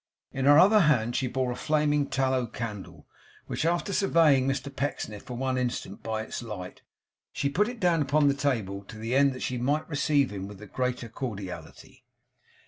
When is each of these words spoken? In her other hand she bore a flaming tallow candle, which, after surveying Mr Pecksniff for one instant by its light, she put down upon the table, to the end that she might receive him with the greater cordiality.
In 0.31 0.45
her 0.45 0.57
other 0.57 0.79
hand 0.79 1.15
she 1.15 1.27
bore 1.27 1.51
a 1.51 1.55
flaming 1.55 2.07
tallow 2.07 2.47
candle, 2.47 3.05
which, 3.45 3.65
after 3.67 3.93
surveying 3.93 4.47
Mr 4.47 4.75
Pecksniff 4.75 5.21
for 5.21 5.37
one 5.37 5.59
instant 5.59 6.01
by 6.01 6.23
its 6.23 6.41
light, 6.41 6.81
she 7.31 7.49
put 7.49 7.79
down 7.79 8.01
upon 8.01 8.27
the 8.27 8.33
table, 8.33 8.83
to 8.85 8.97
the 8.97 9.15
end 9.15 9.31
that 9.33 9.43
she 9.43 9.59
might 9.59 9.87
receive 9.87 10.31
him 10.31 10.47
with 10.47 10.57
the 10.57 10.65
greater 10.65 11.07
cordiality. 11.07 12.03